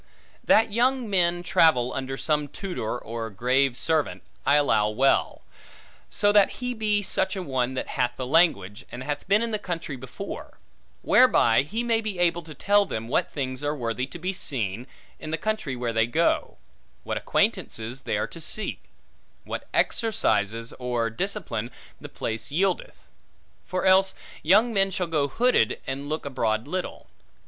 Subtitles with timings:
[0.43, 5.43] That young men travel under some tutor, or grave servant, I allow well;
[6.09, 9.51] so that he be such a one that hath the language, and hath been in
[9.51, 10.57] the country before;
[11.03, 14.87] whereby he may be able to tell them what things are worthy to be seen,
[15.19, 16.57] in the country where they go;
[17.03, 18.85] what acquaintances they are to seek;
[19.43, 23.05] what exercises, or discipline, the place yieldeth.
[23.65, 27.05] For else, young men shall go hooded, and look abroad little.